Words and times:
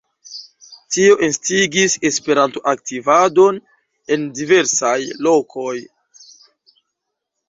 Tio 0.93 1.17
instigis 1.25 1.97
Esperanto-aktivadon 2.09 3.59
en 4.15 4.25
diversaj 4.39 4.95
lokoj. 5.29 5.75